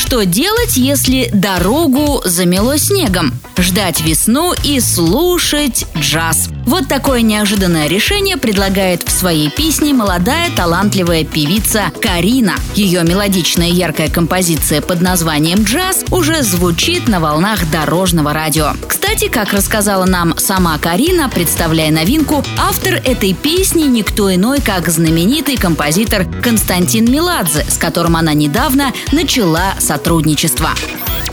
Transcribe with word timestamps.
Что 0.00 0.24
делать, 0.24 0.78
если 0.78 1.28
дорогу 1.30 2.22
замело 2.24 2.78
снегом? 2.78 3.34
Ждать 3.58 4.00
весну 4.00 4.54
и 4.64 4.80
слушать 4.80 5.84
джаз. 5.94 6.48
Вот 6.66 6.88
такое 6.88 7.22
неожиданное 7.22 7.88
решение 7.88 8.36
предлагает 8.36 9.02
в 9.02 9.10
своей 9.10 9.50
песне 9.50 9.92
молодая 9.92 10.50
талантливая 10.54 11.24
певица 11.24 11.90
Карина. 12.00 12.54
Ее 12.74 13.02
мелодичная 13.02 13.68
яркая 13.68 14.08
композиция 14.08 14.80
под 14.80 15.00
названием 15.00 15.62
«Джаз» 15.64 16.04
уже 16.10 16.42
звучит 16.42 17.08
на 17.08 17.20
волнах 17.20 17.70
дорожного 17.70 18.32
радио. 18.32 18.72
Кстати, 18.86 19.28
как 19.28 19.52
рассказала 19.52 20.04
нам 20.04 20.36
сама 20.38 20.78
Карина, 20.78 21.28
представляя 21.28 21.90
новинку, 21.90 22.44
автор 22.58 22.94
этой 22.94 23.34
песни 23.34 23.84
никто 23.84 24.32
иной, 24.32 24.60
как 24.60 24.88
знаменитый 24.88 25.56
композитор 25.56 26.26
Константин 26.42 27.10
Меладзе, 27.10 27.64
с 27.68 27.78
которым 27.78 28.16
она 28.16 28.34
недавно 28.34 28.92
начала 29.12 29.74
сотрудничество. 29.78 30.70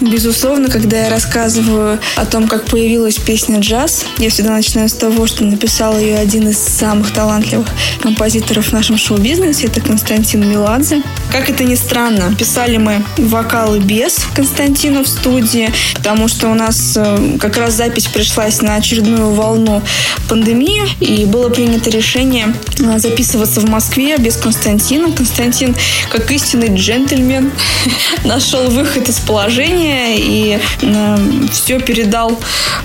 Безусловно, 0.00 0.70
когда 0.70 1.04
я 1.04 1.10
рассказываю 1.10 1.98
о 2.16 2.24
том, 2.24 2.48
как 2.48 2.64
появилась 2.64 3.16
песня 3.16 3.60
«Джаз», 3.60 4.06
я 4.18 4.30
всегда 4.30 4.52
начинаю 4.52 4.88
с 4.88 4.94
того, 4.94 5.26
что 5.26 5.44
написал 5.44 5.98
ее 5.98 6.16
один 6.16 6.48
из 6.48 6.58
самых 6.58 7.12
талантливых 7.12 7.66
композиторов 8.00 8.68
в 8.68 8.72
нашем 8.72 8.96
шоу-бизнесе, 8.96 9.66
это 9.66 9.82
Константин 9.82 10.48
Меладзе. 10.48 11.02
Как 11.30 11.50
это 11.50 11.64
ни 11.64 11.74
странно, 11.74 12.34
писали 12.34 12.78
мы 12.78 13.04
вокалы 13.18 13.78
без 13.78 14.24
Константина 14.34 15.04
в 15.04 15.08
студии, 15.08 15.70
потому 15.94 16.28
что 16.28 16.48
у 16.48 16.54
нас 16.54 16.94
э, 16.96 17.36
как 17.38 17.58
раз 17.58 17.74
запись 17.74 18.06
пришлась 18.06 18.62
на 18.62 18.76
очередную 18.76 19.30
волну 19.30 19.82
пандемии, 20.28 20.82
и 21.00 21.26
было 21.26 21.50
принято 21.50 21.90
решение 21.90 22.54
э, 22.78 22.98
записываться 22.98 23.60
в 23.60 23.68
Москве 23.68 24.16
без 24.16 24.36
Константина. 24.36 25.12
Константин, 25.12 25.76
как 26.10 26.30
истинный 26.30 26.74
джентльмен, 26.74 27.52
нашел 28.24 28.70
выход 28.70 29.08
из 29.08 29.18
положения, 29.18 29.89
и 30.16 30.58
э, 30.82 31.16
все 31.50 31.78
передал 31.80 32.32
э, 32.32 32.36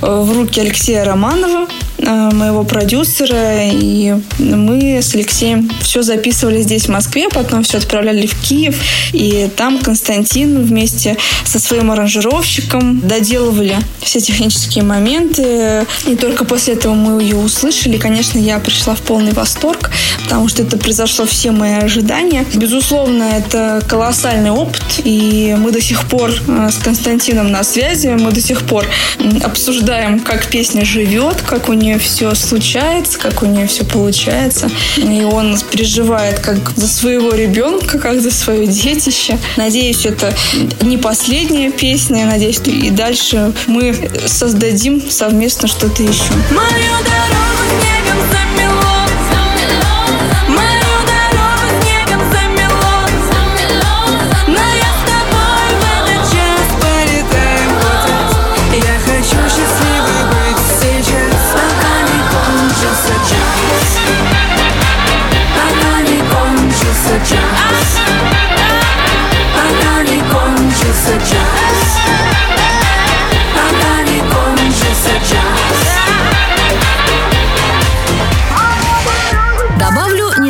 в 0.00 0.32
руки 0.32 0.60
Алексея 0.60 1.04
Романова, 1.04 1.66
моего 2.04 2.64
продюсера, 2.64 3.68
и 3.70 4.14
мы 4.38 4.98
с 5.02 5.14
Алексеем 5.14 5.70
все 5.80 6.02
записывали 6.02 6.60
здесь, 6.60 6.84
в 6.86 6.88
Москве, 6.90 7.28
потом 7.28 7.62
все 7.62 7.78
отправляли 7.78 8.26
в 8.26 8.34
Киев, 8.40 8.76
и 9.12 9.48
там 9.56 9.78
Константин 9.78 10.62
вместе 10.62 11.16
со 11.44 11.58
своим 11.58 11.90
аранжировщиком 11.90 13.00
доделывали 13.00 13.78
все 14.00 14.20
технические 14.20 14.84
моменты, 14.84 15.86
и 16.06 16.14
только 16.16 16.44
после 16.44 16.74
этого 16.74 16.94
мы 16.94 17.22
ее 17.22 17.36
услышали. 17.36 17.96
Конечно, 17.96 18.38
я 18.38 18.58
пришла 18.58 18.94
в 18.94 19.00
полный 19.00 19.32
восторг, 19.32 19.90
потому 20.24 20.48
что 20.48 20.62
это 20.62 20.76
произошло 20.76 21.24
все 21.26 21.50
мои 21.52 21.74
ожидания. 21.74 22.44
Безусловно, 22.54 23.22
это 23.22 23.82
колоссальный 23.88 24.50
опыт, 24.50 25.00
и 25.04 25.56
мы 25.58 25.70
до 25.70 25.80
сих 25.80 26.06
пор 26.08 26.32
с 26.32 26.76
Константином 26.82 27.50
на 27.50 27.64
связи. 27.64 28.08
Мы 28.08 28.30
до 28.30 28.40
сих 28.40 28.62
пор 28.62 28.86
обсуждаем, 29.42 30.20
как 30.20 30.46
песня 30.46 30.84
живет, 30.84 31.40
как 31.42 31.68
у 31.68 31.72
нее 31.72 31.93
все 31.98 32.34
случается, 32.34 33.18
как 33.18 33.42
у 33.42 33.46
нее 33.46 33.66
все 33.66 33.84
получается. 33.84 34.70
И 34.96 35.22
он 35.22 35.58
переживает 35.70 36.40
как 36.40 36.70
за 36.76 36.88
своего 36.88 37.32
ребенка, 37.32 37.98
как 37.98 38.20
за 38.20 38.30
свое 38.30 38.66
детище. 38.66 39.38
Надеюсь, 39.56 40.06
это 40.06 40.34
не 40.80 40.98
последняя 40.98 41.70
песня. 41.70 42.26
Надеюсь, 42.26 42.60
и 42.66 42.90
дальше 42.90 43.52
мы 43.66 44.10
создадим 44.26 45.02
совместно 45.10 45.68
что-то 45.68 46.02
еще. 46.02 46.32
Мою 46.50 46.94
дорогу 47.04 47.64
снегом 47.80 48.18
замело 48.30 48.73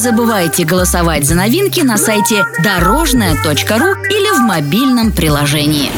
забывайте 0.00 0.64
голосовать 0.64 1.26
за 1.26 1.34
новинки 1.34 1.80
на 1.80 1.98
сайте 1.98 2.44
дорожная.ру 2.64 4.02
или 4.08 4.36
в 4.36 4.40
мобильном 4.40 5.12
приложении. 5.12 5.90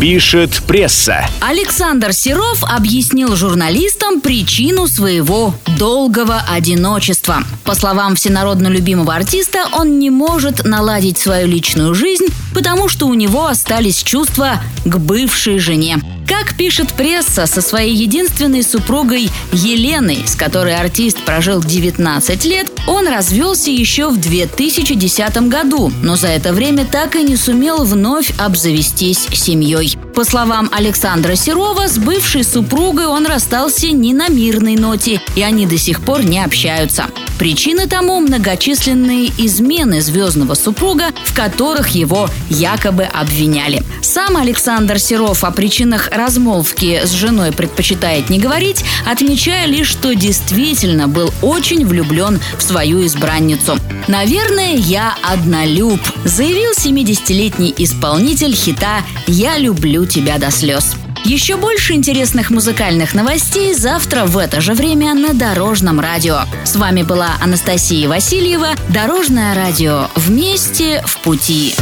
Пишет 0.00 0.62
пресса. 0.66 1.26
Александр 1.40 2.14
Серов 2.14 2.64
объяснил 2.64 3.36
журналистам 3.36 4.22
причину 4.22 4.86
своего 4.86 5.54
долгого 5.78 6.42
одиночества. 6.50 7.42
По 7.64 7.74
словам 7.74 8.16
всенародно 8.16 8.68
любимого 8.68 9.14
артиста, 9.14 9.66
он 9.72 9.98
не 9.98 10.08
может 10.08 10.64
наладить 10.64 11.18
свою 11.18 11.46
личную 11.46 11.94
жизнь, 11.94 12.26
потому 12.54 12.88
что 12.88 13.06
у 13.06 13.14
него 13.14 13.46
остались 13.46 14.02
чувства 14.02 14.60
к 14.84 14.96
бывшей 14.96 15.58
жене. 15.58 15.98
Как 16.26 16.54
пишет 16.54 16.92
пресса, 16.94 17.46
со 17.46 17.60
своей 17.60 17.94
единственной 17.94 18.62
супругой 18.62 19.30
Еленой, 19.52 20.24
с 20.26 20.34
которой 20.34 20.74
артист 20.74 21.18
прожил 21.18 21.62
19 21.62 22.44
лет, 22.46 22.70
он 22.86 23.06
развелся 23.08 23.70
еще 23.70 24.08
в 24.08 24.18
2010 24.18 25.48
году, 25.48 25.92
но 26.02 26.16
за 26.16 26.28
это 26.28 26.52
время 26.52 26.86
так 26.86 27.16
и 27.16 27.22
не 27.22 27.36
сумел 27.36 27.84
вновь 27.84 28.32
обзавестись 28.38 29.26
семьей. 29.32 29.96
По 30.14 30.24
словам 30.24 30.70
Александра 30.72 31.34
Серова, 31.34 31.88
с 31.88 31.98
бывшей 31.98 32.44
супругой 32.44 33.06
он 33.06 33.26
расстался 33.26 33.88
не 33.88 34.14
на 34.14 34.28
мирной 34.28 34.76
ноте, 34.76 35.20
и 35.34 35.42
они 35.42 35.66
до 35.66 35.76
сих 35.76 36.02
пор 36.02 36.24
не 36.24 36.38
общаются. 36.38 37.06
Причины 37.38 37.88
тому 37.88 38.20
многочисленные 38.20 39.32
измены 39.38 40.00
звездного 40.00 40.54
супруга, 40.54 41.06
в 41.24 41.34
которых 41.34 41.88
его 41.88 42.28
якобы 42.48 43.02
обвиняли. 43.02 43.82
Сам 44.02 44.36
Александр 44.36 45.00
Серов 45.00 45.42
о 45.42 45.50
причинах 45.50 46.10
размолвки 46.14 47.00
с 47.04 47.12
женой 47.12 47.52
предпочитает 47.52 48.30
не 48.30 48.38
говорить, 48.38 48.84
отмечая 49.06 49.66
лишь, 49.66 49.88
что 49.88 50.14
действительно 50.14 51.08
был 51.08 51.32
очень 51.42 51.86
влюблен 51.86 52.40
в 52.58 52.62
свою 52.62 53.04
избранницу. 53.06 53.78
«Наверное, 54.08 54.74
я 54.74 55.16
однолюб», 55.22 56.00
заявил 56.24 56.72
70-летний 56.72 57.74
исполнитель 57.76 58.54
хита 58.54 59.02
«Я 59.26 59.58
люблю 59.58 60.06
тебя 60.06 60.38
до 60.38 60.50
слез». 60.50 60.96
Еще 61.24 61.56
больше 61.56 61.94
интересных 61.94 62.50
музыкальных 62.50 63.14
новостей 63.14 63.72
завтра 63.72 64.26
в 64.26 64.36
это 64.36 64.60
же 64.60 64.74
время 64.74 65.14
на 65.14 65.32
Дорожном 65.32 65.98
радио. 65.98 66.40
С 66.64 66.76
вами 66.76 67.02
была 67.02 67.30
Анастасия 67.40 68.06
Васильева. 68.10 68.68
Дорожное 68.90 69.54
радио. 69.54 70.08
Вместе 70.14 71.02
в 71.06 71.16
пути. 71.20 71.74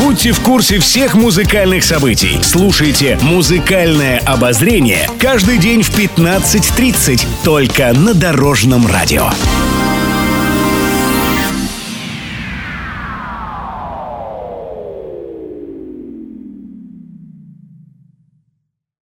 Будьте 0.00 0.32
в 0.32 0.40
курсе 0.40 0.80
всех 0.80 1.14
музыкальных 1.14 1.84
событий. 1.84 2.40
Слушайте 2.42 3.16
«Музыкальное 3.22 4.18
обозрение» 4.18 5.08
каждый 5.20 5.58
день 5.58 5.82
в 5.82 5.96
15.30 5.96 7.24
только 7.44 7.92
на 7.92 8.12
Дорожном 8.12 8.88
радио. 8.88 9.30